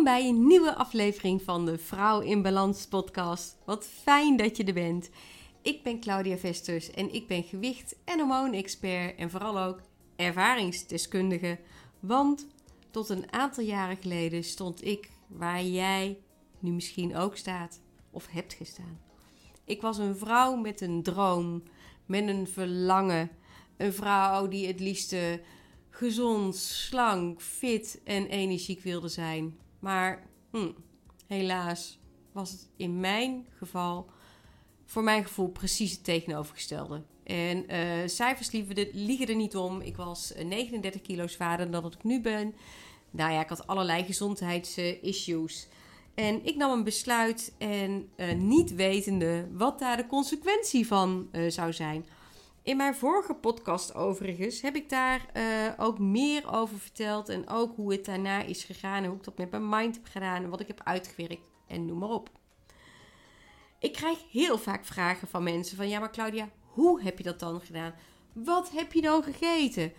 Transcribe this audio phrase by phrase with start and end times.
[0.00, 3.56] Welkom bij een nieuwe aflevering van de Vrouw in Balans podcast.
[3.64, 5.10] Wat fijn dat je er bent.
[5.62, 9.80] Ik ben Claudia Vesters en ik ben gewicht- en hormoonexpert en vooral ook
[10.16, 11.58] ervaringsdeskundige.
[12.00, 12.46] Want
[12.90, 16.18] tot een aantal jaren geleden stond ik waar jij
[16.58, 17.80] nu misschien ook staat
[18.10, 19.00] of hebt gestaan.
[19.64, 21.62] Ik was een vrouw met een droom,
[22.06, 23.30] met een verlangen.
[23.76, 25.40] Een vrouw die het liefste
[25.90, 29.68] gezond, slank, fit en energiek wilde zijn.
[29.80, 30.70] Maar hm,
[31.26, 31.98] helaas
[32.32, 34.10] was het in mijn geval,
[34.84, 37.02] voor mijn gevoel, precies het tegenovergestelde.
[37.24, 38.50] En uh, cijfers
[38.92, 39.80] liegen er niet om.
[39.80, 42.54] Ik was 39 kilo zwaarder dan dat ik nu ben.
[43.10, 45.68] Nou ja, ik had allerlei gezondheidsissues.
[46.14, 51.72] En ik nam een besluit en uh, niet wetende wat daar de consequentie van zou
[51.72, 52.04] zijn.
[52.62, 57.28] In mijn vorige podcast overigens heb ik daar uh, ook meer over verteld.
[57.28, 59.02] En ook hoe het daarna is gegaan.
[59.02, 60.42] En hoe ik dat met mijn mind heb gedaan.
[60.42, 61.48] En wat ik heb uitgewerkt.
[61.66, 62.30] En noem maar op.
[63.78, 65.88] Ik krijg heel vaak vragen van mensen van...
[65.88, 67.94] Ja, maar Claudia, hoe heb je dat dan gedaan?
[68.32, 69.92] Wat heb je dan gegeten?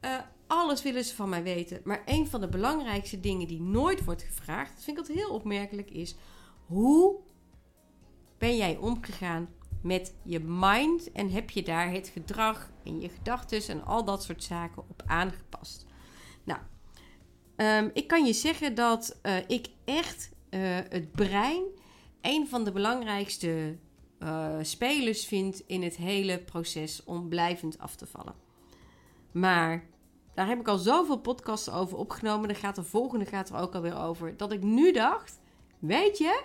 [0.00, 1.80] Uh, alles willen ze van mij weten.
[1.84, 4.74] Maar een van de belangrijkste dingen die nooit wordt gevraagd...
[4.74, 6.16] Dat vind ik altijd heel opmerkelijk is...
[6.66, 7.16] Hoe
[8.38, 9.48] ben jij omgegaan
[9.84, 14.22] met je mind en heb je daar het gedrag en je gedachten en al dat
[14.22, 15.86] soort zaken op aangepast.
[16.44, 16.60] Nou,
[17.56, 21.62] um, ik kan je zeggen dat uh, ik echt uh, het brein
[22.20, 23.76] een van de belangrijkste
[24.18, 28.34] uh, spelers vind in het hele proces om blijvend af te vallen.
[29.32, 29.86] Maar
[30.34, 32.48] daar heb ik al zoveel podcasts over opgenomen.
[32.48, 34.36] Daar gaat de volgende gaat er ook alweer over.
[34.36, 35.40] Dat ik nu dacht,
[35.78, 36.44] weet je,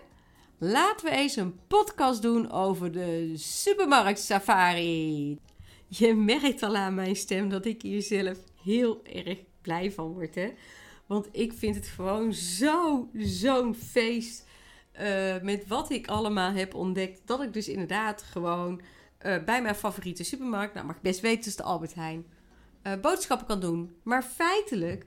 [0.61, 5.39] Laten we eens een podcast doen over de supermarkt safari.
[5.87, 10.35] Je merkt al aan mijn stem dat ik hier zelf heel erg blij van word.
[10.35, 10.53] Hè?
[11.05, 14.47] Want ik vind het gewoon zo, zo'n feest.
[15.01, 17.21] Uh, met wat ik allemaal heb ontdekt.
[17.25, 18.81] Dat ik dus inderdaad gewoon
[19.25, 22.25] uh, bij mijn favoriete supermarkt, nou mag best weten, is de Albert Heijn,
[22.83, 23.95] uh, boodschappen kan doen.
[24.03, 25.05] Maar feitelijk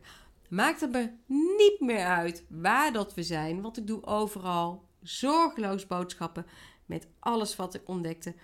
[0.49, 3.63] maakt het me niet meer uit waar dat we zijn.
[3.63, 6.47] Want ik doe overal zorgeloos boodschappen
[6.87, 8.35] met alles wat ik ontdekte.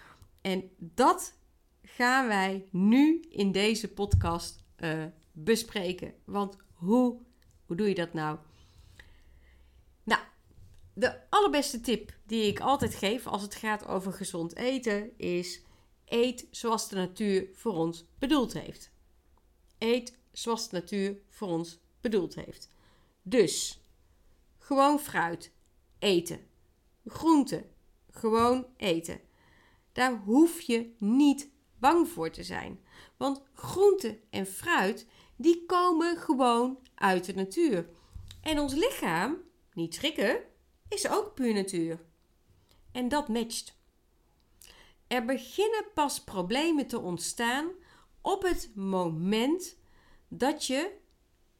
[0.40, 1.38] En dat
[1.82, 6.14] gaan wij nu in deze podcast uh, bespreken.
[6.24, 7.20] Want hoe,
[7.66, 8.38] hoe doe je dat nou?
[10.04, 10.20] Nou,
[10.94, 15.62] de allerbeste tip die ik altijd geef als het gaat over gezond eten is:
[16.04, 18.90] eet zoals de natuur voor ons bedoeld heeft.
[19.78, 22.70] Eet zoals de natuur voor ons bedoeld heeft.
[23.22, 23.82] Dus
[24.58, 25.52] gewoon fruit
[25.98, 26.47] eten
[27.10, 27.66] groente.
[28.10, 29.20] Gewoon eten.
[29.92, 32.80] Daar hoef je niet bang voor te zijn.
[33.16, 37.88] Want groente en fruit, die komen gewoon uit de natuur.
[38.42, 39.36] En ons lichaam,
[39.72, 40.40] niet schrikken,
[40.88, 42.04] is ook puur natuur.
[42.92, 43.76] En dat matcht.
[45.06, 47.68] Er beginnen pas problemen te ontstaan
[48.20, 49.76] op het moment
[50.28, 50.96] dat je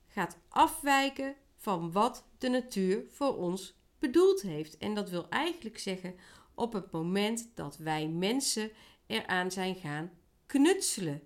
[0.08, 4.76] gaat afwijken van wat de natuur voor ons bedoeld heeft.
[4.76, 6.14] En dat wil eigenlijk zeggen
[6.54, 8.70] op het moment dat wij mensen
[9.06, 10.10] eraan zijn gaan
[10.46, 11.22] knutselen.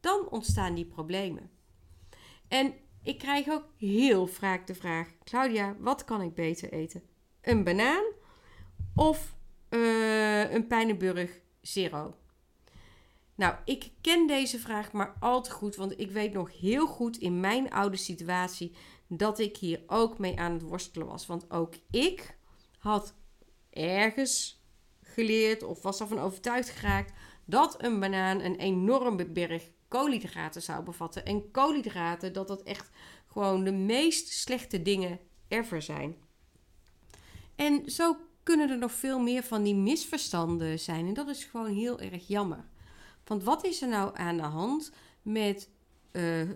[0.00, 1.50] Dan ontstaan die problemen.
[2.48, 7.02] En ik krijg ook heel vaak de vraag: Claudia, wat kan ik beter eten?
[7.40, 8.04] Een banaan
[8.94, 9.36] of
[9.70, 12.14] uh, een Pijnenburg Zero?
[13.34, 17.16] Nou, ik ken deze vraag maar al te goed, want ik weet nog heel goed
[17.16, 18.76] in mijn oude situatie
[19.08, 21.26] dat ik hier ook mee aan het worstelen was.
[21.26, 22.36] Want ook ik
[22.78, 23.14] had
[23.70, 24.62] ergens
[25.02, 27.12] geleerd of was ervan overtuigd geraakt
[27.44, 31.24] dat een banaan een enorme berg koolhydraten zou bevatten.
[31.24, 32.90] En koolhydraten, dat dat echt
[33.26, 36.16] gewoon de meest slechte dingen ever zijn.
[37.56, 41.06] En zo kunnen er nog veel meer van die misverstanden zijn.
[41.06, 42.64] En dat is gewoon heel erg jammer.
[43.24, 44.92] Want wat is er nou aan de hand
[45.22, 45.70] met
[46.12, 46.48] uh, uh,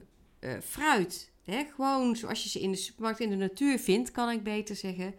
[0.62, 1.32] fruit?
[1.48, 5.14] Gewoon zoals je ze in de supermarkt in de natuur vindt, kan ik beter zeggen.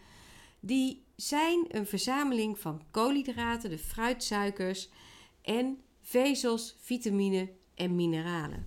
[0.60, 4.90] Die zijn een verzameling van koolhydraten, de fruitsuikers
[5.42, 8.66] en vezels, vitamine en mineralen.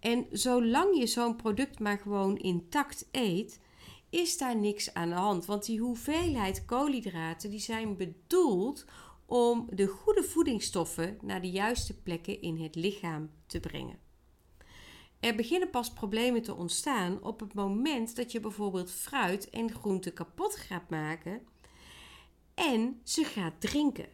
[0.00, 3.60] En zolang je zo'n product maar gewoon intact eet,
[4.10, 5.44] is daar niks aan de hand.
[5.44, 8.84] Want die hoeveelheid koolhydraten die zijn bedoeld
[9.26, 14.09] om de goede voedingsstoffen naar de juiste plekken in het lichaam te brengen.
[15.20, 20.12] Er beginnen pas problemen te ontstaan op het moment dat je bijvoorbeeld fruit en groenten
[20.12, 21.42] kapot gaat maken
[22.54, 24.08] en ze gaat drinken.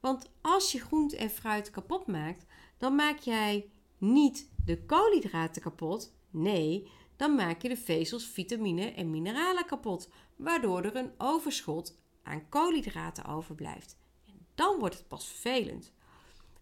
[0.00, 2.46] Want als je groente en fruit kapot maakt,
[2.78, 6.14] dan maak jij niet de koolhydraten kapot.
[6.30, 12.48] Nee, dan maak je de vezels, vitamine en mineralen kapot, waardoor er een overschot aan
[12.48, 13.98] koolhydraten overblijft.
[14.26, 15.92] En dan wordt het pas vervelend.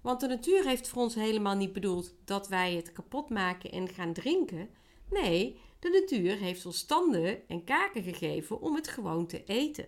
[0.01, 3.89] Want de natuur heeft voor ons helemaal niet bedoeld dat wij het kapot maken en
[3.89, 4.69] gaan drinken.
[5.11, 9.87] Nee, de natuur heeft ons tanden en kaken gegeven om het gewoon te eten.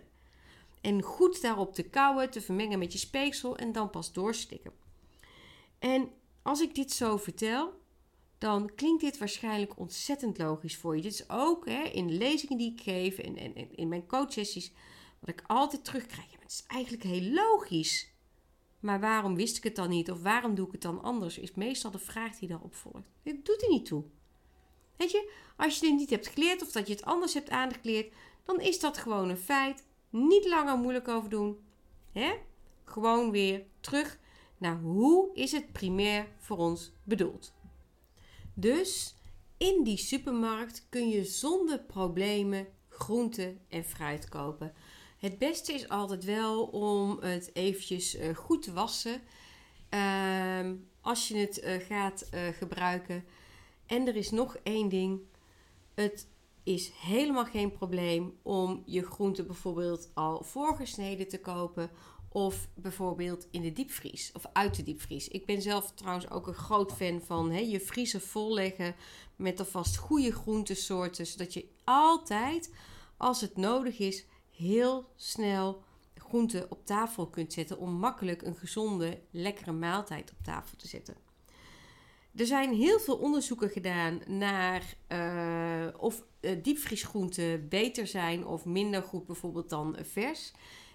[0.81, 4.73] En goed daarop te kauwen, te vermengen met je speeksel en dan pas doorstikken.
[5.79, 6.11] En
[6.43, 7.73] als ik dit zo vertel,
[8.39, 11.03] dan klinkt dit waarschijnlijk ontzettend logisch voor je.
[11.03, 14.73] Dit is ook hè, in de lezingen die ik geef en, en, in mijn coachsessies,
[15.19, 16.31] wat ik altijd terugkrijg.
[16.41, 18.10] Het is eigenlijk heel logisch.
[18.81, 20.11] Maar waarom wist ik het dan niet?
[20.11, 21.38] Of waarom doe ik het dan anders?
[21.38, 23.11] Is meestal de vraag die daarop volgt.
[23.23, 24.05] Dit doet er niet toe.
[24.97, 28.15] Weet je, als je dit niet hebt geleerd of dat je het anders hebt aangekleerd,
[28.44, 29.87] dan is dat gewoon een feit.
[30.11, 31.59] Niet langer moeilijk over doen.
[32.12, 32.32] Hè?
[32.85, 34.19] Gewoon weer terug
[34.59, 37.53] naar hoe is het primair voor ons bedoeld.
[38.55, 39.15] Dus
[39.56, 44.75] in die supermarkt kun je zonder problemen groente en fruit kopen.
[45.20, 49.20] Het beste is altijd wel om het eventjes uh, goed te wassen.
[49.90, 50.70] Uh,
[51.00, 53.25] als je het uh, gaat uh, gebruiken.
[53.87, 55.20] En er is nog één ding.
[55.94, 56.28] Het
[56.62, 61.90] is helemaal geen probleem om je groente bijvoorbeeld al voorgesneden te kopen.
[62.28, 65.28] Of bijvoorbeeld in de diepvries of uit de diepvries.
[65.28, 68.94] Ik ben zelf trouwens ook een groot fan van hè, je vriezer volleggen
[69.37, 71.26] met alvast goede groentesoorten.
[71.26, 72.75] Zodat je altijd,
[73.17, 74.25] als het nodig is,
[74.61, 75.83] heel snel
[76.15, 77.79] groenten op tafel kunt zetten.
[77.79, 81.15] Om makkelijk een gezonde, lekkere maaltijd op tafel te zetten.
[82.35, 89.03] Er zijn heel veel onderzoeken gedaan naar uh, of uh, diepvriesgroenten beter zijn of minder
[89.03, 90.53] goed bijvoorbeeld dan vers.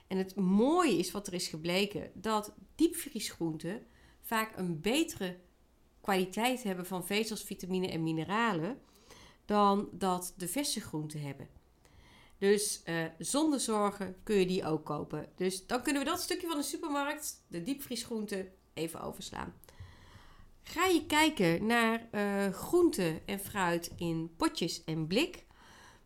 [0.08, 3.86] En het mooie is wat er is gebleken, dat diepvriesgroenten
[4.22, 5.38] vaak een betere
[6.02, 8.80] kwaliteit hebben van vezels, vitamine en mineralen
[9.46, 11.48] dan dat de verse groenten hebben.
[12.46, 15.28] Dus uh, zonder zorgen kun je die ook kopen.
[15.36, 19.54] Dus dan kunnen we dat stukje van de supermarkt, de diepvriesgroenten, even overslaan.
[20.64, 25.46] Ga je kijken naar uh, groenten en fruit in potjes en blik,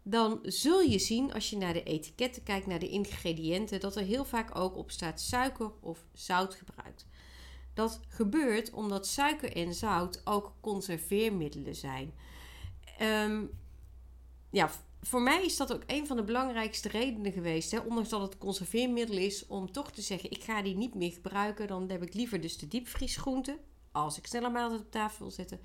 [0.03, 4.03] dan zul je zien als je naar de etiketten kijkt, naar de ingrediënten, dat er
[4.03, 7.07] heel vaak ook op staat suiker of zout gebruikt.
[7.73, 12.13] Dat gebeurt omdat suiker en zout ook conserveermiddelen zijn.
[13.01, 13.49] Um,
[14.51, 14.69] ja,
[15.01, 17.71] voor mij is dat ook een van de belangrijkste redenen geweest.
[17.71, 17.79] Hè?
[17.79, 21.67] Ondanks dat het conserveermiddel is, om toch te zeggen: ik ga die niet meer gebruiken.
[21.67, 23.57] Dan heb ik liever dus de diepvriesgroenten.
[23.91, 25.59] Als ik sneller maaltijd op tafel wil zetten.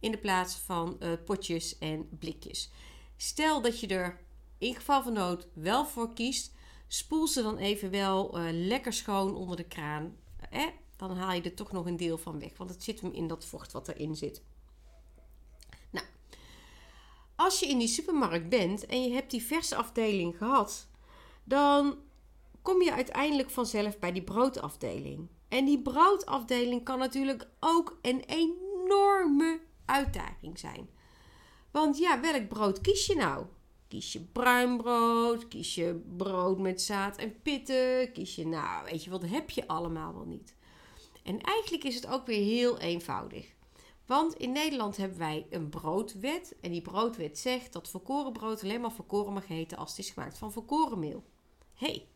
[0.00, 2.70] In de plaats van uh, potjes en blikjes.
[3.16, 4.20] Stel dat je er
[4.58, 6.54] in geval van nood wel voor kiest.
[6.88, 10.16] Spoel ze dan even wel uh, lekker schoon onder de kraan.
[10.50, 10.66] Eh?
[10.96, 12.56] Dan haal je er toch nog een deel van weg.
[12.56, 14.42] Want het zit hem in dat vocht wat erin zit.
[17.36, 20.88] Als je in die supermarkt bent en je hebt die verse afdeling gehad,
[21.44, 21.98] dan
[22.62, 25.28] kom je uiteindelijk vanzelf bij die broodafdeling.
[25.48, 30.88] En die broodafdeling kan natuurlijk ook een enorme uitdaging zijn.
[31.70, 33.46] Want ja, welk brood kies je nou?
[33.88, 35.48] Kies je bruin brood?
[35.48, 38.12] Kies je brood met zaad en pitten?
[38.12, 40.54] Kies je, nou, weet je wat, heb je allemaal wel niet.
[41.22, 43.55] En eigenlijk is het ook weer heel eenvoudig.
[44.06, 46.54] Want in Nederland hebben wij een broodwet.
[46.60, 50.10] En die broodwet zegt dat volkoren brood alleen maar volkoren mag heten als het is
[50.10, 51.24] gemaakt van volkoren meel.
[51.74, 52.08] hey,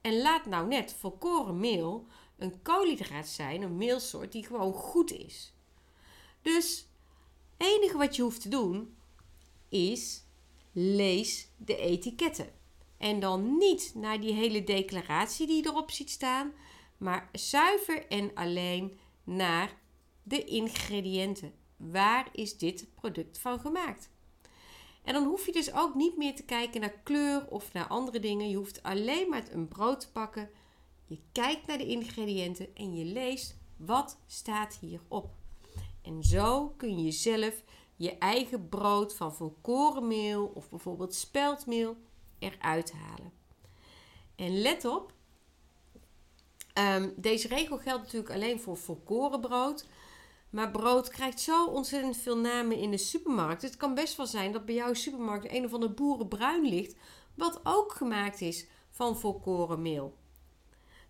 [0.00, 5.52] en laat nou net volkoren meel een koolhydraat zijn, een meelsoort die gewoon goed is.
[6.42, 6.88] Dus
[7.56, 8.96] het enige wat je hoeft te doen
[9.68, 10.24] is
[10.72, 12.52] lees de etiketten.
[12.98, 16.52] En dan niet naar die hele declaratie die erop ziet staan,
[16.96, 19.78] maar zuiver en alleen naar
[20.28, 21.52] de ingrediënten.
[21.76, 24.10] Waar is dit product van gemaakt?
[25.02, 28.18] En dan hoef je dus ook niet meer te kijken naar kleur of naar andere
[28.18, 28.48] dingen.
[28.48, 30.50] Je hoeft alleen maar een brood te pakken.
[31.04, 35.34] Je kijkt naar de ingrediënten en je leest wat staat hierop.
[36.02, 37.62] En zo kun je zelf
[37.96, 41.96] je eigen brood van volkorenmeel of bijvoorbeeld speldmeel
[42.38, 43.32] eruit halen.
[44.36, 45.12] En let op,
[46.78, 49.86] um, deze regel geldt natuurlijk alleen voor volkorenbrood.
[50.56, 53.62] Maar brood krijgt zo ontzettend veel namen in de supermarkt.
[53.62, 56.94] Het kan best wel zijn dat bij jouw supermarkt een of ander boerenbruin ligt,
[57.34, 60.16] wat ook gemaakt is van volkorenmeel.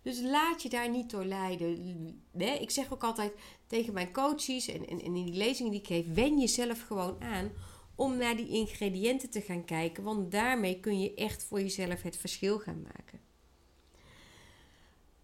[0.01, 2.21] Dus laat je daar niet door leiden.
[2.37, 3.33] Ik zeg ook altijd
[3.67, 7.51] tegen mijn coaches en, en, in die lezingen die ik geef, wen jezelf gewoon aan
[7.95, 10.03] om naar die ingrediënten te gaan kijken.
[10.03, 13.26] Want daarmee kun je echt voor jezelf het verschil gaan maken.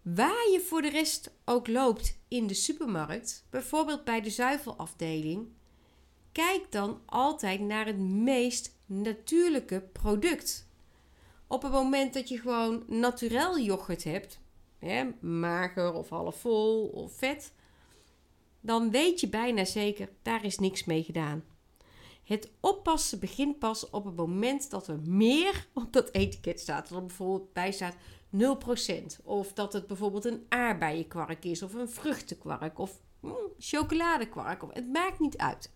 [0.04, 5.48] Waar je voor de rest ook loopt in de supermarkt, bijvoorbeeld bij de zuivelafdeling,
[6.32, 10.68] kijk dan altijd naar het meest natuurlijke product.
[11.46, 14.40] Op het moment dat je gewoon naturel yoghurt hebt,
[14.78, 17.52] hè, mager of half vol of vet,
[18.60, 21.44] dan weet je bijna zeker, daar is niks mee gedaan.
[22.24, 26.88] Het oppassen begint pas op het moment dat er meer op dat etiket staat.
[26.88, 27.96] Dat er bijvoorbeeld bij staat
[28.34, 28.36] 0%.
[29.22, 34.62] Of dat het bijvoorbeeld een aardbeienkwark is, of een vruchtenkwark, of mm, chocoladekwark.
[34.62, 35.70] Of, het maakt niet uit.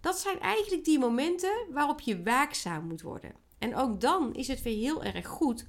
[0.00, 3.34] Dat zijn eigenlijk die momenten waarop je waakzaam moet worden.
[3.58, 5.66] En ook dan is het weer heel erg goed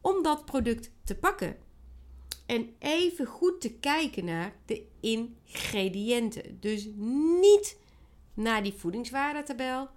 [0.00, 1.56] om dat product te pakken.
[2.46, 6.60] En even goed te kijken naar de ingrediënten.
[6.60, 6.88] Dus
[7.40, 7.78] niet
[8.34, 9.88] naar die voedingswaardetabel,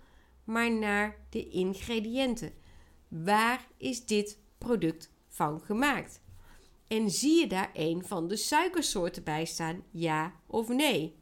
[0.44, 2.54] maar naar de ingrediënten.
[3.08, 6.22] Waar is dit product van gemaakt?
[6.88, 11.16] En zie je daar een van de suikersoorten bij staan, ja of nee?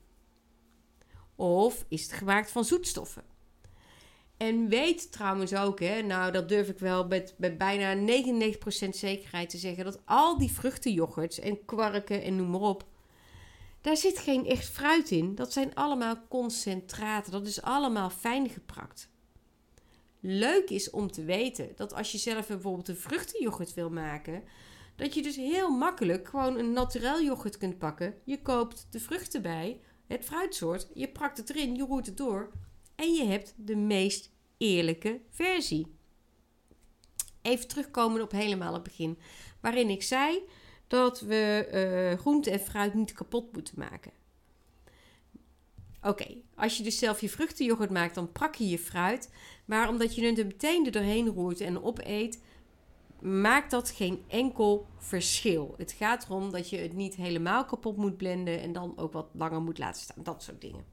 [1.35, 3.23] Of is het gemaakt van zoetstoffen?
[4.37, 8.13] En weet trouwens ook, hè, nou dat durf ik wel met, met bijna
[8.87, 12.85] 99% zekerheid te zeggen, dat al die vruchtenyoghurts en kwarken en noem maar op,
[13.83, 15.35] daar zit geen echt fruit in.
[15.35, 17.31] Dat zijn allemaal concentraten.
[17.31, 19.09] Dat is allemaal fijn geprakt.
[20.25, 24.43] Leuk is om te weten dat als je zelf bijvoorbeeld een vruchtenyoghurt wil maken,
[24.95, 28.15] dat je dus heel makkelijk gewoon een naturel yoghurt kunt pakken.
[28.23, 32.51] Je koopt de vruchten bij, het fruitsoort, je prakt het erin, je roert het door
[32.95, 35.95] en je hebt de meest eerlijke versie.
[37.41, 39.17] Even terugkomen op helemaal het begin,
[39.61, 40.41] waarin ik zei
[40.87, 41.69] dat we
[42.13, 44.11] uh, groente en fruit niet kapot moeten maken.
[46.01, 49.29] Oké, als je dus zelf je vruchtenyoghurt maakt, dan prak je je fruit.
[49.65, 52.41] Maar omdat je het meteen er doorheen roert en opeet,
[53.19, 55.73] maakt dat geen enkel verschil.
[55.77, 59.27] Het gaat erom dat je het niet helemaal kapot moet blenden en dan ook wat
[59.33, 60.23] langer moet laten staan.
[60.23, 60.85] Dat soort dingen.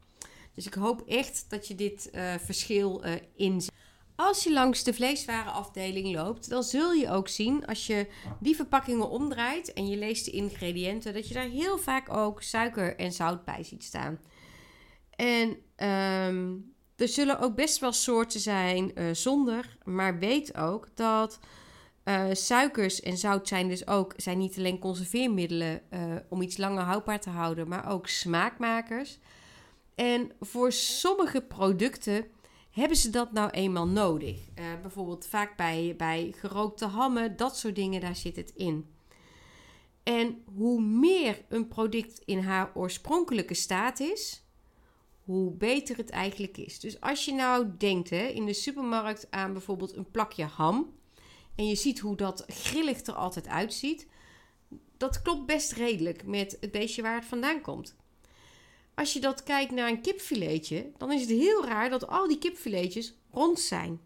[0.55, 3.73] Dus ik hoop echt dat je dit uh, verschil uh, inziet.
[4.15, 8.07] Als je langs de vleeswarenafdeling loopt, dan zul je ook zien als je
[8.41, 12.97] die verpakkingen omdraait en je leest de ingrediënten, dat je daar heel vaak ook suiker
[12.97, 14.19] en zout bij ziet staan.
[15.21, 15.49] En
[16.29, 21.39] um, er zullen ook best wel soorten zijn uh, zonder, maar weet ook dat
[22.05, 26.83] uh, suikers en zout zijn dus ook zijn niet alleen conserveermiddelen uh, om iets langer
[26.83, 29.19] houdbaar te houden, maar ook smaakmakers.
[29.95, 32.27] En voor sommige producten
[32.71, 34.39] hebben ze dat nou eenmaal nodig?
[34.83, 38.95] Bijvoorbeeld vaak bij, bij gerookte hammen, dat soort dingen, daar zit het in.
[40.03, 44.45] En hoe meer een product in haar oorspronkelijke staat is,
[45.31, 46.81] hoe beter het eigenlijk is.
[46.81, 50.95] Dus als je nou denkt hè, in de supermarkt aan bijvoorbeeld een plakje ham
[51.55, 54.07] en je ziet hoe dat grillig er altijd uitziet,
[54.97, 57.97] dat klopt best redelijk met het beestje waar het vandaan komt.
[58.95, 62.39] Als je dat kijkt naar een kipfiletje, dan is het heel raar dat al die
[62.39, 64.01] kipfiletjes rond zijn.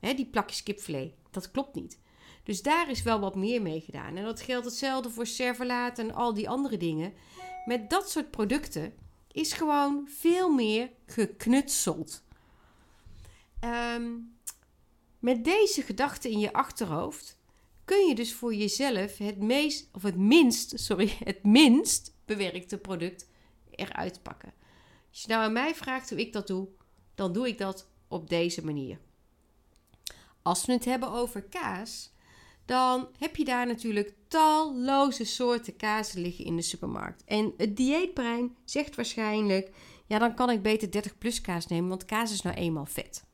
[0.00, 1.12] Die plakjes kipfilet.
[1.30, 2.00] Dat klopt niet.
[2.42, 4.16] Dus daar is wel wat meer mee gedaan.
[4.16, 7.12] En dat geldt hetzelfde voor serverlaat en al die andere dingen.
[7.64, 8.94] Met dat soort producten
[9.36, 12.22] is gewoon veel meer geknutseld.
[13.60, 14.12] Ehm,
[15.18, 17.38] met deze gedachte in je achterhoofd
[17.84, 23.28] kun je dus voor jezelf het meest, of het minst, sorry, het minst bewerkte product
[23.70, 24.52] eruit pakken.
[25.10, 26.68] Als je nou aan mij vraagt hoe ik dat doe,
[27.14, 28.98] dan doe ik dat op deze manier.
[30.42, 32.12] Als we het hebben over kaas,
[32.66, 37.24] dan heb je daar natuurlijk talloze soorten kaas liggen in de supermarkt.
[37.24, 39.70] En het dieetbrein zegt waarschijnlijk:
[40.06, 43.24] ja, dan kan ik beter 30 plus kaas nemen, want kaas is nou eenmaal vet.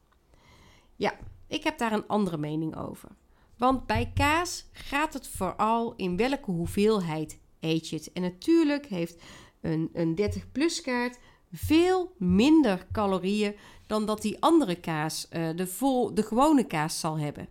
[0.97, 1.15] Ja,
[1.47, 3.09] ik heb daar een andere mening over.
[3.57, 8.13] Want bij kaas gaat het vooral in welke hoeveelheid eet je het.
[8.13, 9.23] En natuurlijk heeft
[9.61, 11.19] een, een 30-plus kaart
[11.53, 13.55] veel minder calorieën
[13.87, 17.49] dan dat die andere kaas, uh, de, vol, de gewone kaas, zal hebben.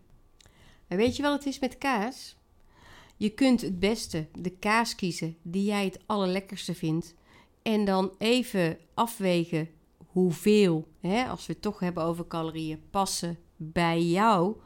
[0.95, 2.35] Weet je wat het is met kaas?
[3.17, 7.13] Je kunt het beste de kaas kiezen die jij het allerlekkerste vindt.
[7.61, 9.69] En dan even afwegen
[10.07, 14.61] hoeveel, hè, als we het toch hebben over calorieën, passen bij jouw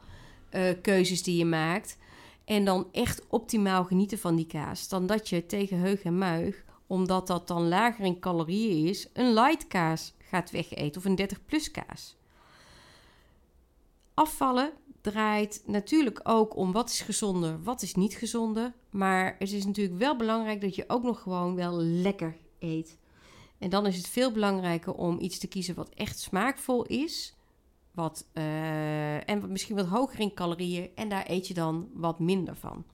[0.50, 1.98] uh, keuzes die je maakt.
[2.44, 4.88] En dan echt optimaal genieten van die kaas.
[4.88, 9.32] Dan dat je tegen heug en muig omdat dat dan lager in calorieën is, een
[9.32, 12.16] light kaas gaat wegeten of een 30 plus kaas.
[14.14, 14.72] Afvallen
[15.10, 18.72] draait natuurlijk ook om wat is gezonder, wat is niet gezonder.
[18.90, 22.98] Maar het is natuurlijk wel belangrijk dat je ook nog gewoon wel lekker eet.
[23.58, 27.34] En dan is het veel belangrijker om iets te kiezen wat echt smaakvol is.
[27.94, 30.90] Wat, uh, en misschien wat hoger in calorieën.
[30.94, 32.84] En daar eet je dan wat minder van.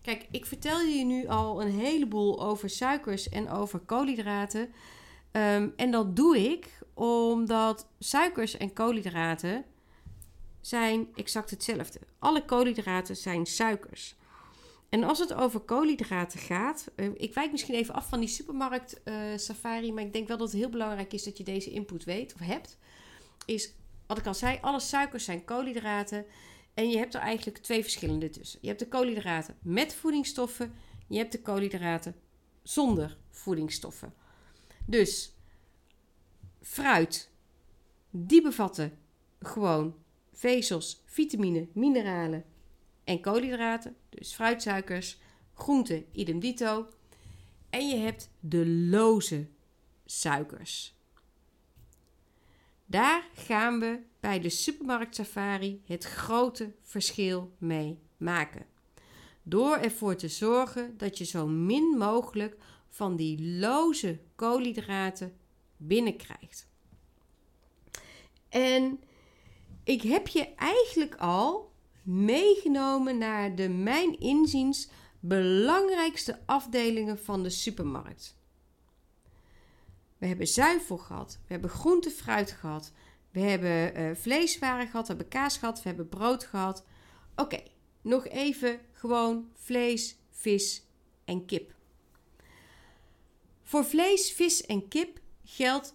[0.00, 4.60] Kijk, ik vertel je nu al een heleboel over suikers en over koolhydraten.
[5.32, 9.64] Um, en dat doe ik omdat suikers en koolhydraten
[10.62, 12.00] zijn exact hetzelfde.
[12.18, 14.14] Alle koolhydraten zijn suikers.
[14.88, 19.00] En als het over koolhydraten gaat, uh, ik wijk misschien even af van die supermarkt
[19.04, 22.04] uh, safari, maar ik denk wel dat het heel belangrijk is dat je deze input
[22.04, 22.78] weet of hebt.
[23.44, 23.74] Is
[24.06, 26.26] wat ik al zei, alle suikers zijn koolhydraten.
[26.74, 28.58] En je hebt er eigenlijk twee verschillende tussen.
[28.62, 30.72] Je hebt de koolhydraten met voedingsstoffen,
[31.08, 32.14] je hebt de koolhydraten
[32.62, 34.14] zonder voedingsstoffen.
[34.86, 35.34] Dus
[36.60, 37.30] fruit,
[38.10, 38.98] die bevatten
[39.40, 39.94] gewoon
[40.32, 42.44] vezels, vitamine, mineralen
[43.04, 43.96] en koolhydraten.
[44.08, 45.18] Dus fruitsuikers,
[45.54, 46.88] groenten, idem dito.
[47.70, 49.46] En je hebt de loze
[50.04, 50.94] suikers.
[52.86, 58.66] Daar gaan we bij de supermarkt safari het grote verschil mee maken.
[59.42, 62.56] Door ervoor te zorgen dat je zo min mogelijk
[62.88, 65.36] van die loze koolhydraten
[65.76, 66.68] binnenkrijgt.
[68.48, 69.00] En
[69.84, 71.72] ik heb je eigenlijk al
[72.02, 74.88] meegenomen naar de, mijn inziens,
[75.20, 78.36] belangrijkste afdelingen van de supermarkt.
[80.18, 82.92] We hebben zuivel gehad, we hebben groente, fruit gehad,
[83.30, 86.84] we hebben uh, vleeswaren gehad, we hebben kaas gehad, we hebben brood gehad.
[87.36, 87.62] Oké,
[88.00, 90.86] nog even gewoon vlees, vis
[91.24, 91.74] en kip.
[93.62, 95.94] Voor vlees, vis en kip geldt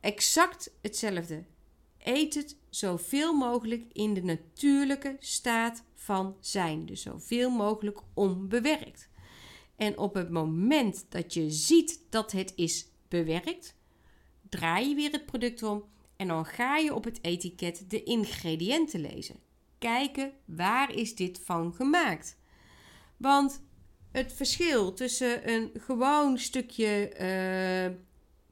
[0.00, 1.44] exact hetzelfde.
[1.98, 6.86] Eet het zoveel mogelijk in de natuurlijke staat van zijn.
[6.86, 9.08] Dus zoveel mogelijk onbewerkt.
[9.76, 13.76] En op het moment dat je ziet dat het is bewerkt,
[14.48, 15.84] draai je weer het product om
[16.16, 19.36] en dan ga je op het etiket de ingrediënten lezen.
[19.78, 22.38] Kijken waar is dit van gemaakt.
[23.16, 23.62] Want
[24.12, 27.96] het verschil tussen een gewoon stukje uh,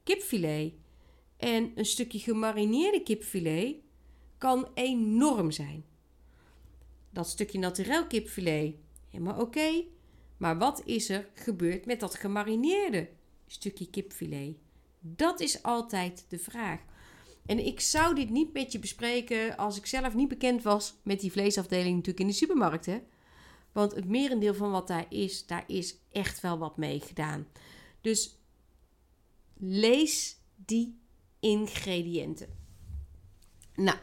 [0.03, 0.73] kipfilet
[1.37, 3.82] en een stukje gemarineerde kipfilet
[4.43, 5.85] kan enorm zijn.
[7.11, 8.75] Dat stukje naturel kipfilet,
[9.11, 9.85] helemaal oké.
[10.37, 13.09] Maar wat is er gebeurd met dat gemarineerde
[13.47, 14.57] stukje kipfilet?
[15.01, 16.81] Dat is altijd de vraag.
[17.47, 21.21] En ik zou dit niet met je bespreken als ik zelf niet bekend was met
[21.21, 22.89] die vleesafdeling natuurlijk in de supermarkt.
[23.73, 27.47] Want het merendeel van wat daar is, daar is echt wel wat mee gedaan.
[28.01, 28.39] Dus
[29.59, 30.99] lees die
[31.41, 32.49] ingrediënten.
[33.75, 33.99] Nou,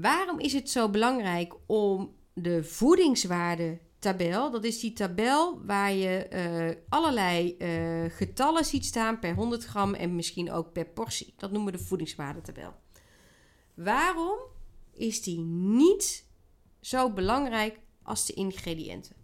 [0.00, 4.50] waarom is het zo belangrijk om de voedingswaarde tabel.
[4.50, 9.94] Dat is die tabel waar je uh, allerlei uh, getallen ziet staan per 100 gram
[9.94, 11.34] en misschien ook per portie.
[11.36, 12.74] Dat noemen we de voedingswaardetabel.
[13.74, 14.38] Waarom
[14.92, 16.26] is die niet
[16.80, 19.16] zo belangrijk als de ingrediënten?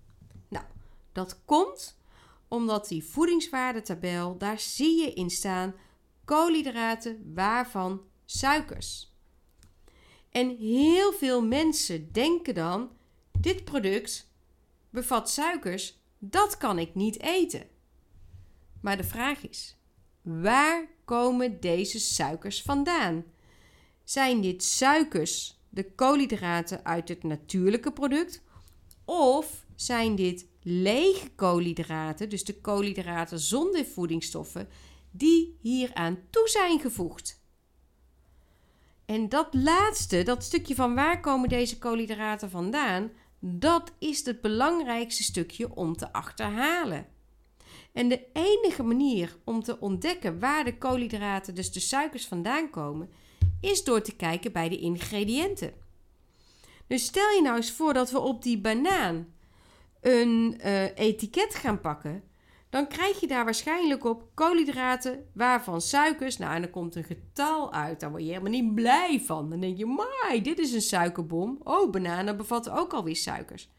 [0.48, 0.64] Nou,
[1.12, 2.00] dat komt
[2.48, 5.74] omdat die voedingswaardetabel, daar zie je in staan
[6.24, 9.12] koolhydraten, waarvan suikers.
[10.33, 12.90] En heel veel mensen denken dan:
[13.40, 14.31] dit product
[14.90, 17.66] bevat suikers, dat kan ik niet eten.
[18.81, 19.77] Maar de vraag is:
[20.23, 23.25] waar komen deze suikers vandaan?
[24.05, 28.42] Zijn dit suikers, de koolhydraten uit het natuurlijke product?
[29.05, 34.68] Of zijn dit lege koolhydraten, dus de koolhydraten zonder voedingsstoffen,
[35.11, 37.41] die hieraan toe zijn gevoegd?
[39.12, 45.22] En dat laatste, dat stukje van waar komen deze koolhydraten vandaan, dat is het belangrijkste
[45.22, 47.07] stukje om te achterhalen.
[47.92, 53.11] En de enige manier om te ontdekken waar de koolhydraten, dus de suikers, vandaan komen,
[53.61, 55.72] is door te kijken bij de ingrediënten.
[56.87, 59.35] Dus stel je nou eens voor dat we op die banaan
[60.01, 62.22] een uh, etiket gaan pakken
[62.72, 66.38] dan krijg je daar waarschijnlijk op koolhydraten, waarvan suikers.
[66.38, 68.00] Nou, en dan komt een getal uit.
[68.00, 69.50] Daar word je helemaal niet blij van.
[69.50, 71.58] Dan denk je, mai, dit is een suikerbom.
[71.62, 73.70] Oh, bananen bevatten ook alweer suikers.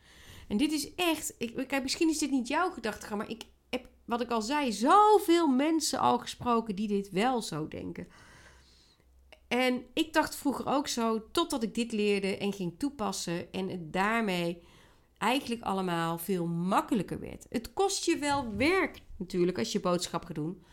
[0.47, 3.87] En dit is echt, ik, kijk, misschien is dit niet jouw gedachtegang, maar ik heb,
[4.05, 8.07] wat ik al zei, zoveel mensen al gesproken die dit wel zo denken.
[9.47, 13.93] En ik dacht vroeger ook zo, totdat ik dit leerde en ging toepassen en het
[13.93, 14.63] daarmee
[15.23, 17.45] eigenlijk allemaal veel makkelijker werd.
[17.49, 20.63] Het kost je wel werk natuurlijk als je boodschap gaat doen.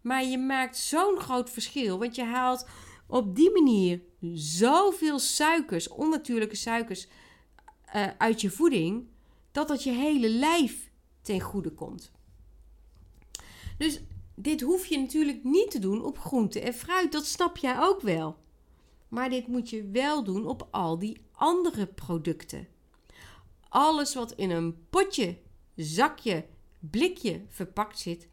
[0.00, 1.98] Maar je maakt zo'n groot verschil.
[1.98, 2.68] Want je haalt
[3.06, 4.00] op die manier
[4.34, 7.08] zoveel suikers, onnatuurlijke suikers,
[7.94, 9.06] uh, uit je voeding.
[9.50, 10.90] Dat dat je hele lijf
[11.22, 12.12] ten goede komt.
[13.78, 14.00] Dus
[14.34, 17.12] dit hoef je natuurlijk niet te doen op groente en fruit.
[17.12, 18.36] Dat snap jij ook wel.
[19.08, 22.71] Maar dit moet je wel doen op al die andere producten.
[23.72, 25.38] Alles wat in een potje,
[25.76, 26.46] zakje,
[26.78, 28.28] blikje verpakt zit,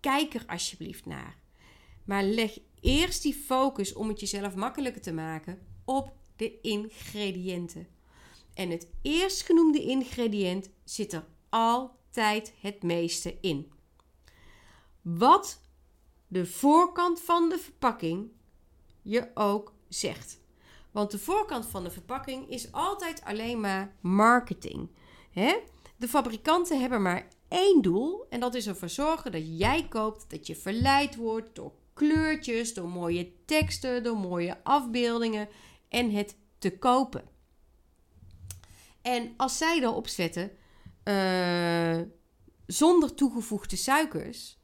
[0.00, 1.36] kijk er alsjeblieft naar.
[2.04, 7.86] Maar leg eerst die focus om het jezelf makkelijker te maken op de ingrediënten.
[8.54, 13.72] En het eerstgenoemde ingrediënt zit er altijd het meeste in.
[15.02, 15.60] Wat
[16.26, 18.30] de voorkant van de verpakking
[19.02, 20.40] je ook zegt.
[20.98, 24.88] Want de voorkant van de verpakking is altijd alleen maar marketing.
[25.30, 25.56] Hè?
[25.96, 30.46] De fabrikanten hebben maar één doel en dat is ervoor zorgen dat jij koopt, dat
[30.46, 35.48] je verleid wordt door kleurtjes, door mooie teksten, door mooie afbeeldingen
[35.88, 37.24] en het te kopen.
[39.02, 40.50] En als zij erop zetten
[41.04, 42.00] uh,
[42.66, 44.58] zonder toegevoegde suikers,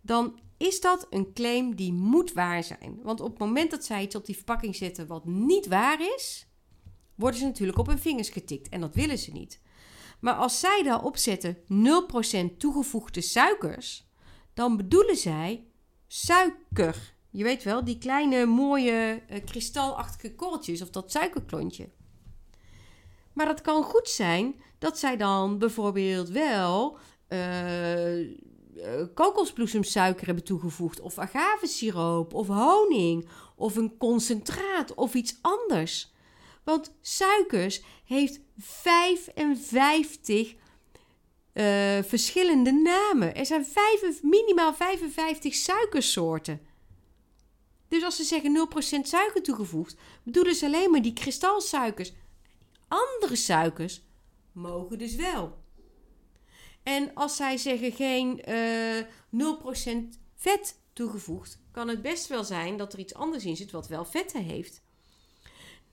[0.00, 2.98] dan is dat een claim die moet waar zijn.
[3.02, 6.46] Want op het moment dat zij iets op die verpakking zetten wat niet waar is,
[7.14, 9.60] worden ze natuurlijk op hun vingers getikt en dat willen ze niet.
[10.20, 11.56] Maar als zij daarop zetten
[12.52, 14.06] 0% toegevoegde suikers,
[14.54, 15.66] dan bedoelen zij
[16.06, 17.14] suiker.
[17.30, 21.88] Je weet wel, die kleine mooie uh, kristalachtige korreltjes of dat suikerklontje.
[23.32, 26.98] Maar het kan goed zijn dat zij dan bijvoorbeeld wel
[27.28, 28.30] uh,
[29.14, 36.12] kokosbloesemsuiker hebben toegevoegd, of agavesiroop, of honing, of een concentraat, of iets anders.
[36.64, 40.54] Want suikers heeft 55
[41.54, 43.34] uh, verschillende namen.
[43.34, 46.60] Er zijn vijf, minimaal 55 suikersoorten.
[47.88, 52.12] Dus als ze zeggen 0% suiker toegevoegd, bedoelen ze alleen maar die kristalsuikers.
[52.88, 54.02] Andere suikers
[54.52, 55.61] mogen dus wel.
[56.82, 62.76] En als zij zeggen geen uh, eh, 0% vet toegevoegd, kan het best wel zijn
[62.76, 64.82] dat er iets anders in zit wat wel vetten heeft.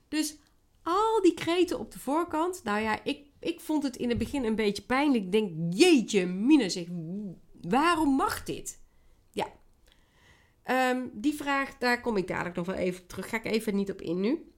[0.08, 0.36] Dus
[0.82, 4.44] al die kreten op de voorkant, nou ja, ik, ik vond het in het begin
[4.44, 5.24] een beetje pijnlijk.
[5.24, 6.86] Ik denk, jeetje, Mina, zeg,
[7.60, 8.80] waarom mag dit?
[9.30, 9.52] Ja,
[10.62, 13.28] ehm, die vraag, daar kom ik dadelijk nog wel even terug.
[13.28, 14.52] Ga ik even niet op in nu.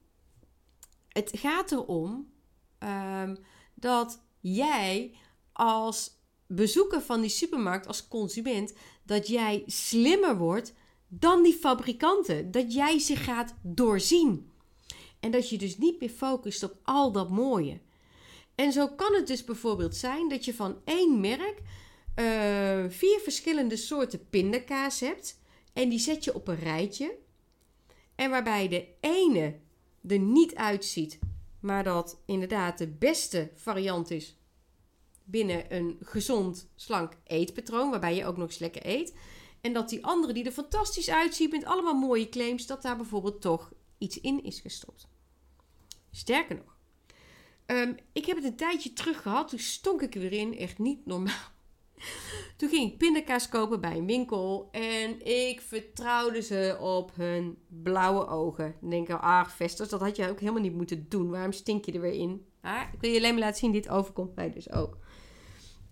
[1.07, 2.31] Het gaat erom
[2.79, 3.37] um,
[3.73, 5.15] dat jij
[5.51, 6.22] als
[6.55, 10.73] bezoeker van die supermarkt, als consument, dat jij slimmer wordt
[11.07, 12.51] dan die fabrikanten.
[12.51, 14.51] Dat jij ze gaat doorzien.
[15.19, 17.79] En dat je dus niet meer focust op al dat mooie.
[18.55, 21.61] En zo kan het dus bijvoorbeeld zijn dat je van één merk
[22.19, 25.39] uh, vier verschillende soorten pindakaas hebt.
[25.73, 27.15] En die zet je op een rijtje.
[28.15, 29.55] En waarbij de ene
[30.07, 31.19] er niet uitziet
[31.63, 34.37] maar dat inderdaad de beste variant is
[35.23, 39.15] binnen een gezond, slank eetpatroon, waarbij je ook nog eens lekker eet.
[39.61, 43.41] En dat die andere die er fantastisch uitziet met allemaal mooie claims, dat daar bijvoorbeeld
[43.41, 45.07] toch iets in is gestopt.
[46.11, 46.77] Sterker nog,
[47.65, 50.77] um, ik heb het een tijdje terug gehad, toen stonk ik er weer in, echt
[50.77, 51.51] niet normaal.
[52.57, 58.27] Toen ging ik pindakaas kopen bij een winkel en ik vertrouwde ze op hun blauwe
[58.27, 58.75] ogen.
[58.81, 61.29] Dan denk ik, ah, Vesters, dat had je ook helemaal niet moeten doen.
[61.29, 62.45] Waarom stink je er weer in?
[62.61, 64.97] Maar ik wil je alleen maar laten zien, dit overkomt mij dus ook.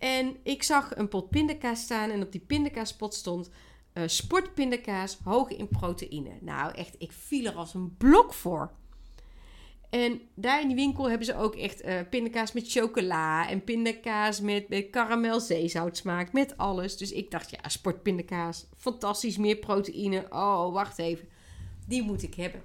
[0.02, 3.50] En ik zag een pot pindakaas staan en op die pindakaaspot stond
[3.94, 6.38] uh, sportpindakaas hoog in proteïne.
[6.40, 8.72] Nou, echt, ik viel er als een blok voor.
[9.90, 14.40] En daar in die winkel hebben ze ook echt uh, pindakaas met chocola en pindakaas
[14.40, 16.98] met, met karamel zeezoutsmaak, met alles.
[16.98, 20.26] Dus ik dacht, ja, sportpindakaas, fantastisch, meer proteïne.
[20.30, 21.28] Oh, wacht even,
[21.88, 22.62] die moet ik hebben.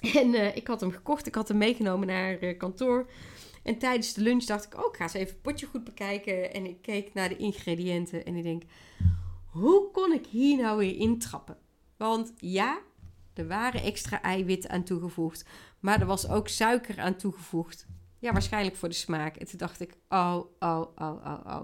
[0.00, 3.06] En uh, ik had hem gekocht, ik had hem meegenomen naar kantoor.
[3.64, 6.52] En tijdens de lunch dacht ik, oh, ik ga eens even het potje goed bekijken.
[6.52, 8.62] En ik keek naar de ingrediënten en ik denk,
[9.50, 11.56] hoe kon ik hier nou weer intrappen?
[11.96, 12.78] Want ja,
[13.34, 15.44] er waren extra eiwitten aan toegevoegd.
[15.80, 17.86] Maar er was ook suiker aan toegevoegd.
[18.18, 19.36] Ja, waarschijnlijk voor de smaak.
[19.36, 21.62] En toen dacht ik, oh, oh, oh, oh, oh.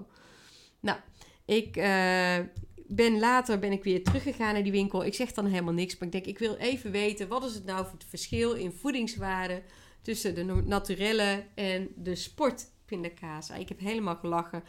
[0.81, 0.99] Nou,
[1.45, 2.39] ik uh,
[2.87, 5.05] ben later ben ik weer teruggegaan naar die winkel.
[5.05, 7.29] Ik zeg dan helemaal niks, maar ik denk, ik wil even weten...
[7.29, 9.63] wat is het nou voor het verschil in voedingswaarde...
[10.03, 13.51] tussen de naturelle en de sportpindakaas.
[13.51, 14.63] Ik heb helemaal gelachen.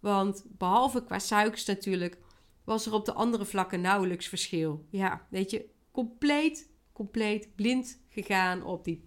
[0.00, 2.18] Want behalve qua suikers natuurlijk...
[2.64, 4.84] was er op de andere vlakken nauwelijks verschil.
[4.90, 9.02] Ja, weet je, compleet, compleet blind gegaan op die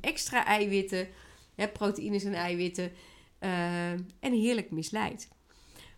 [0.00, 1.08] extra eiwitten,
[1.54, 2.92] hè, proteïnes en eiwitten,
[3.40, 5.28] uh, en heerlijk misleid.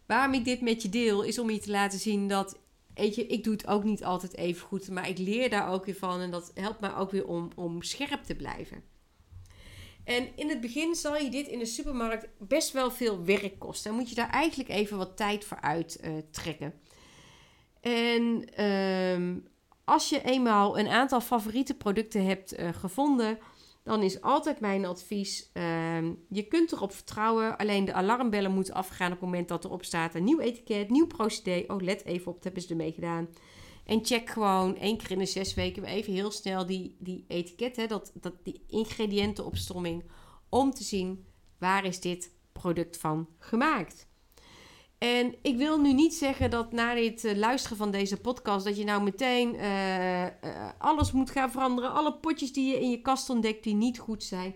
[0.06, 2.58] Waarom ik dit met je deel, is om je te laten zien dat,
[2.94, 5.84] weet je, ik doe het ook niet altijd even goed, maar ik leer daar ook
[5.84, 8.82] weer van en dat helpt mij ook weer om, om scherp te blijven.
[10.04, 13.90] En in het begin zal je dit in de supermarkt best wel veel werk kosten.
[13.90, 16.74] Dan moet je daar eigenlijk even wat tijd voor uittrekken.
[17.82, 19.36] Uh, en uh,
[19.84, 23.38] als je eenmaal een aantal favoriete producten hebt uh, gevonden,
[23.84, 25.62] dan is altijd mijn advies: uh,
[26.28, 27.56] je kunt erop vertrouwen.
[27.56, 31.06] Alleen de alarmbellen moeten afgaan op het moment dat erop staat een nieuw etiket, nieuw
[31.06, 31.64] procedé.
[31.66, 33.28] Oh, let even op, dat hebben ze ermee gedaan.
[33.84, 37.76] En check gewoon één keer in de zes weken even heel snel die, die etiket,
[37.76, 40.04] hè, dat, dat, die ingrediëntenopstomming,
[40.48, 41.24] om te zien
[41.58, 44.06] waar is dit product van gemaakt.
[44.98, 48.76] En ik wil nu niet zeggen dat na dit uh, luisteren van deze podcast dat
[48.76, 50.28] je nou meteen uh, uh,
[50.78, 51.92] alles moet gaan veranderen.
[51.92, 54.54] Alle potjes die je in je kast ontdekt die niet goed zijn.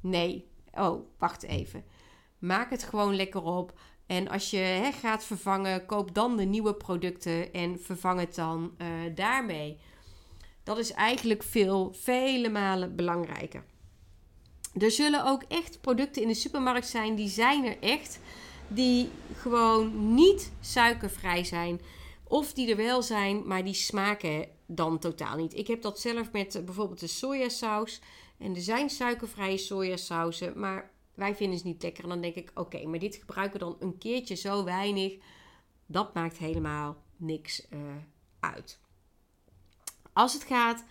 [0.00, 0.50] Nee.
[0.72, 1.84] Oh, wacht even.
[2.38, 3.78] Maak het gewoon lekker op.
[4.08, 8.76] En als je gaat vervangen, koop dan de nieuwe producten en vervang het dan
[9.14, 9.78] daarmee.
[10.64, 13.64] Dat is eigenlijk veel, vele malen belangrijker.
[14.78, 18.20] Er zullen ook echt producten in de supermarkt zijn, die zijn er echt
[18.68, 21.80] die gewoon niet suikervrij zijn.
[22.24, 25.54] Of die er wel zijn, maar die smaken dan totaal niet.
[25.54, 28.00] Ik heb dat zelf met eh, bijvoorbeeld de sojasaus.
[28.38, 32.02] En er zijn suikervrije sojasausen, maar wij vinden ze niet lekker.
[32.02, 35.16] En dan denk ik, oké, maar dit gebruiken we dan een keertje zo weinig.
[35.86, 37.80] Dat maakt helemaal niks uh,
[38.40, 38.80] uit.
[40.12, 40.84] Als het gaat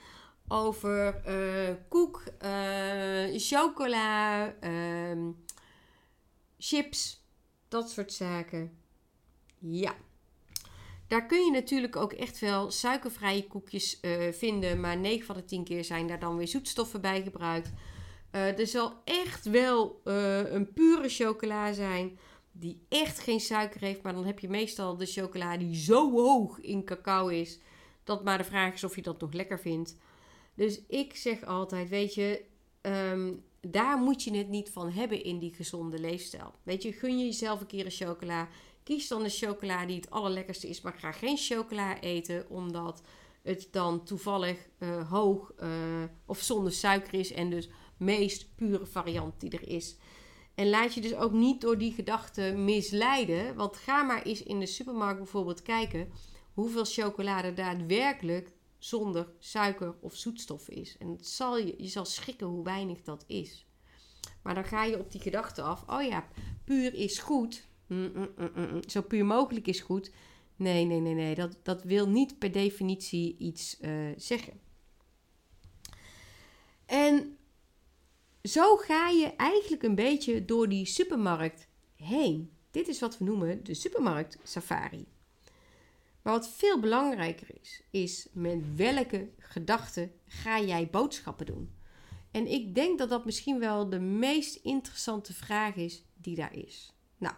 [0.48, 5.32] over uh, koek, uh, chocola, ehm,
[6.58, 7.26] chips,
[7.68, 8.78] dat soort zaken.
[9.60, 9.96] Ja.
[11.08, 14.00] Daar kun je natuurlijk ook echt wel suikervrije koekjes
[14.32, 14.80] vinden.
[14.80, 17.72] Maar 9 van de 10 keer zijn daar dan weer zoetstoffen bij gebruikt.
[18.32, 22.20] Uh, er zal echt wel uh, een pure chocola zijn.
[22.52, 24.02] Die echt geen suiker heeft.
[24.02, 27.60] Maar dan heb je meestal de chocola die zo hoog in cacao is.
[28.04, 29.96] Dat maar de vraag is of je dat nog lekker vindt.
[30.54, 32.44] Dus ik zeg altijd: Weet je,
[32.82, 36.54] um, daar moet je het niet van hebben in die gezonde leefstijl.
[36.64, 38.48] Weet je, gun je jezelf een keer een chocola.
[38.84, 43.02] Kies dan de chocola die het allerlekkerste is, maar ga geen chocola eten omdat
[43.42, 45.54] het dan toevallig uh, hoog
[46.26, 49.98] of zonder suiker is en dus meest pure variant die er is.
[50.56, 53.56] En laat je dus ook niet door die gedachten misleiden.
[53.56, 56.10] Want ga maar eens in de supermarkt bijvoorbeeld kijken
[56.54, 60.98] hoeveel chocolade daadwerkelijk zonder suiker of zoetstoffen is.
[60.98, 63.66] En het zal je, je zal schrikken hoe weinig dat is.
[64.44, 66.28] Maar dan ga je op die gedachte af: oh ja,
[66.64, 67.68] puur is goed.
[67.88, 70.12] Mm, mm, mm, zo puur mogelijk is goed.
[70.56, 71.36] Nee, nee, nee, nee.
[71.36, 74.60] Dat, dat wil niet per definitie iets uh, zeggen.
[76.86, 77.37] En
[78.48, 82.52] zo ga je eigenlijk een beetje door die supermarkt heen.
[82.72, 85.08] Dit is wat we noemen de supermarkt safari.
[86.22, 91.76] Maar wat veel belangrijker is, is met welke gedachten ga jij boodschappen doen?
[92.32, 96.94] En ik denk dat dat misschien wel de meest interessante vraag is die daar is.
[97.18, 97.36] Nou,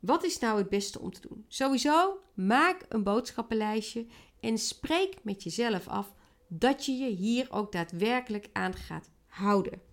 [0.00, 1.44] wat is nou het beste om te doen?
[1.48, 4.06] Sowieso, maak een boodschappenlijstje
[4.40, 6.14] en spreek met jezelf af
[6.48, 9.92] dat je je hier ook daadwerkelijk aan gaat houden.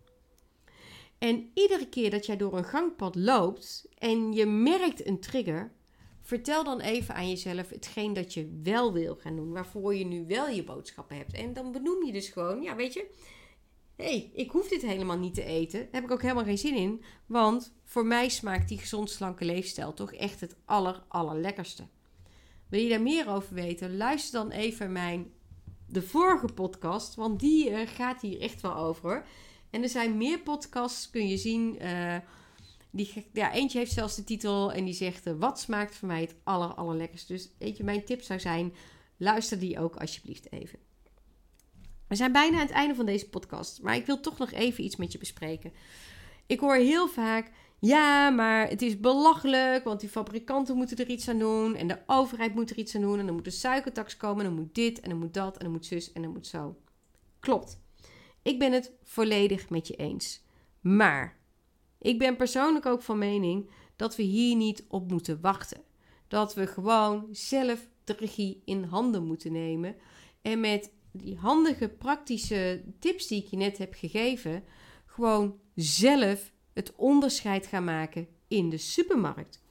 [1.22, 5.72] En iedere keer dat jij door een gangpad loopt en je merkt een trigger,
[6.22, 10.26] Vertel dan even aan jezelf hetgeen dat je wel wil gaan doen, waarvoor je nu
[10.28, 11.34] wel je boodschappen hebt.
[11.34, 13.08] En dan benoem je dus gewoon, ja, weet je,
[13.96, 15.80] hé, hey, ik hoef dit helemaal niet te eten.
[15.80, 19.46] Daar heb ik ook helemaal geen zin in, want voor mij smaakt die gezond slanke
[19.46, 21.84] leefstijl toch echt het aller, allerlekkerste.
[22.70, 23.98] Wil je daar meer over weten?
[23.98, 25.32] Luister dan even mijn
[25.88, 29.26] de vorige podcast, want die uh, gaat hier echt wel over.
[29.72, 31.78] En er zijn meer podcasts, kun je zien.
[31.82, 32.16] Uh,
[32.90, 36.22] die, ja, eentje heeft zelfs de titel en die zegt: uh, Wat smaakt voor mij
[36.22, 37.10] het aller?
[37.28, 38.74] Dus weet je, mijn tip zou zijn:
[39.18, 40.80] luister die ook alsjeblieft even.
[42.08, 44.84] We zijn bijna aan het einde van deze podcast, maar ik wil toch nog even
[44.84, 45.74] iets met je bespreken.
[46.46, 51.30] Ik hoor heel vaak: ja, maar het is belachelijk, want die fabrikanten moeten er iets
[51.30, 54.18] aan doen en de overheid moet er iets aan doen en dan moet de suikertax
[54.18, 56.32] komen en dan moet dit en dan moet dat en dan moet zus en dan
[56.32, 56.76] moet zo.
[57.40, 57.81] Klopt.
[58.41, 60.43] Ik ben het volledig met je eens.
[60.80, 61.39] Maar
[61.99, 65.82] ik ben persoonlijk ook van mening dat we hier niet op moeten wachten.
[66.27, 69.95] Dat we gewoon zelf de regie in handen moeten nemen.
[70.41, 74.63] En met die handige praktische tips die ik je net heb gegeven,
[75.06, 79.62] gewoon zelf het onderscheid gaan maken in de supermarkt.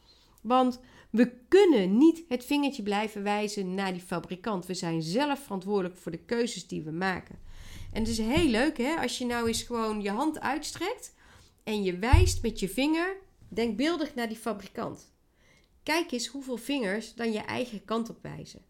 [0.42, 0.80] Want
[1.11, 4.66] we kunnen niet het vingertje blijven wijzen naar die fabrikant.
[4.66, 7.38] We zijn zelf verantwoordelijk voor de keuzes die we maken.
[7.92, 11.14] En het is heel leuk hè, als je nou eens gewoon je hand uitstrekt
[11.64, 13.16] en je wijst met je vinger
[13.48, 15.12] denkbeeldig naar die fabrikant.
[15.83, 18.64] Kijk eens hoeveel vingers dan je eigen kant op wijzen.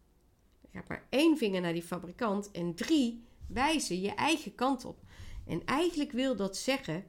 [0.61, 4.99] Je gaat maar één vinger naar die fabrikant en drie wijzen je eigen kant op.
[5.45, 7.05] En eigenlijk wil dat zeggen: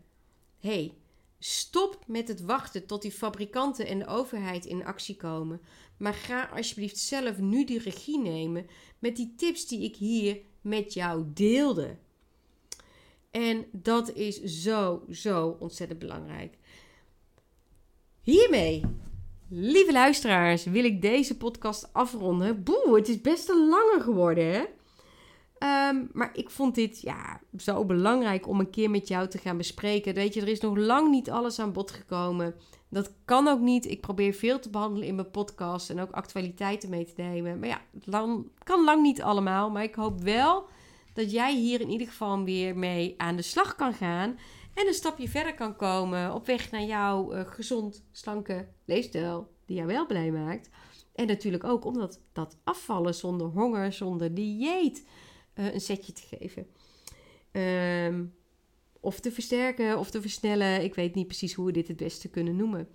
[0.58, 0.94] hey,
[1.38, 5.60] stop met het wachten tot die fabrikanten en de overheid in actie komen.
[5.98, 8.66] Maar ga alsjeblieft zelf nu die regie nemen
[8.98, 11.96] met die tips die ik hier met jou deelde.
[13.30, 16.58] En dat is zo, zo ontzettend belangrijk.
[18.22, 18.82] Hiermee
[19.54, 22.62] Lieve luisteraars, wil ik deze podcast afronden?
[22.62, 24.64] Boe, het is best een langer geworden, hè?
[25.58, 29.56] Ehm, maar ik vond dit ja, zo belangrijk om een keer met jou te gaan
[29.56, 30.14] bespreken.
[30.14, 32.54] Weet je, er is nog lang niet alles aan bod gekomen.
[32.92, 33.90] Dat kan ook niet.
[33.90, 37.58] Ik probeer veel te behandelen in mijn podcast en ook actualiteiten mee te nemen.
[37.58, 39.70] Maar ja, het lang, kan lang niet allemaal.
[39.70, 40.64] Maar ik hoop wel
[41.14, 44.38] dat jij hier in ieder geval weer mee aan de slag kan gaan.
[44.74, 49.76] En een stapje verder kan komen op weg naar jouw uh, gezond, slanke leefstijl die
[49.76, 50.70] jou wel blij maakt.
[51.14, 55.06] En natuurlijk ook omdat dat afvallen zonder honger, zonder dieet
[55.54, 56.66] uh, een setje te geven.
[58.06, 58.34] Um,
[59.02, 60.82] of te versterken of te versnellen.
[60.82, 62.88] Ik weet niet precies hoe we dit het beste kunnen noemen.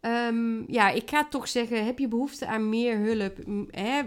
[0.00, 3.38] Um, ja, ik ga toch zeggen, heb je behoefte aan meer hulp,
[3.70, 4.02] hè,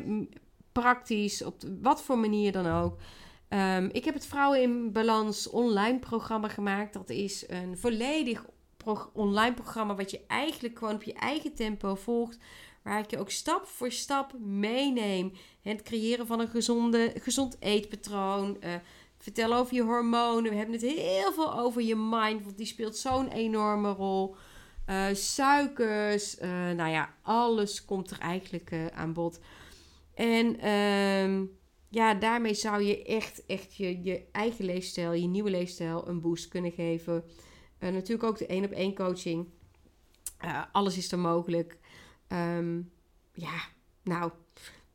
[0.71, 2.97] praktisch, op wat voor manier dan ook.
[3.49, 6.93] Um, ik heb het Vrouwen in Balans online programma gemaakt.
[6.93, 8.45] Dat is een volledig
[9.13, 12.37] online programma wat je eigenlijk gewoon op je eigen tempo volgt.
[12.83, 15.31] Waar ik je ook stap voor stap meeneem.
[15.61, 18.57] Het creëren van een gezonde, gezond eetpatroon.
[18.63, 18.73] Uh,
[19.17, 20.51] vertel over je hormonen.
[20.51, 22.43] We hebben het heel veel over je mind.
[22.43, 24.35] Want die speelt zo'n enorme rol.
[24.89, 26.39] Uh, suikers.
[26.39, 29.39] Uh, nou ja, alles komt er eigenlijk aan bod.
[30.13, 31.45] En ehm,
[31.89, 36.47] ja, daarmee zou je echt, echt je, je eigen leefstijl, je nieuwe leefstijl, een boost
[36.47, 37.23] kunnen geven.
[37.79, 39.47] Natuurlijk ook de één op één coaching.
[40.71, 41.77] Alles is er mogelijk.
[42.27, 42.91] Um,
[43.33, 43.61] ja,
[44.03, 44.31] nou.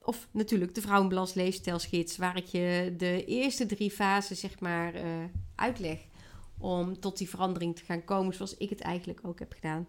[0.04, 5.02] Of natuurlijk de Vrouwenbalans leefstijlsgids, waar ik je de eerste drie fasen, zeg maar, uh,
[5.54, 5.98] uitleg.
[6.58, 9.86] Om tot die verandering te gaan komen, zoals ik het eigenlijk ook heb gedaan.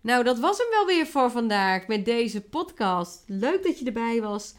[0.00, 3.22] Nou, dat was hem wel weer voor vandaag met deze podcast.
[3.26, 4.54] Leuk dat je erbij was.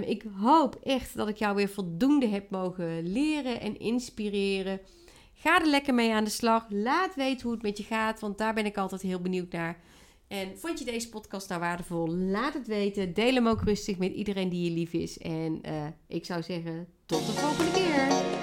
[0.00, 4.80] Ik hoop echt dat ik jou weer voldoende heb mogen leren en inspireren.
[5.34, 6.66] Ga er lekker mee aan de slag.
[6.68, 9.80] Laat weten hoe het met je gaat, want daar ben ik altijd heel benieuwd naar.
[10.28, 12.08] En vond je deze podcast nou waardevol?
[12.08, 13.14] Laat het weten.
[13.14, 15.18] Deel hem ook rustig met iedereen die je lief is.
[15.18, 18.37] En uh, ik zou zeggen, tot de volgende keer.